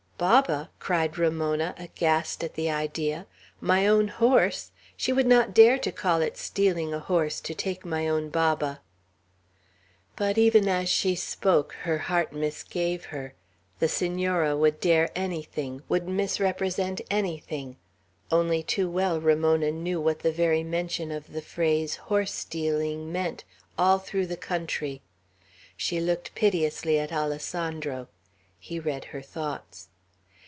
[0.21, 3.25] "Baba!" cried Ramona, aghast at the idea.
[3.59, 4.69] "My own horse!
[4.95, 8.81] She would not dare to call it stealing a horse, to take my own Baba!"
[10.15, 13.33] But even as she spoke, her heart misgave her.
[13.79, 17.77] The Senora would dare anything; would misrepresent anything;
[18.31, 23.43] only too well Ramona knew what the very mention of the phrase "horse stealing" meant
[23.75, 25.01] all through the country.
[25.75, 28.07] She looked piteously at Alessandro.
[28.59, 29.87] He read her thoughts.